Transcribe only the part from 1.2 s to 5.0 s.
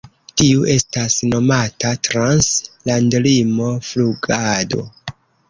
nomata Trans-landlimo Flugado.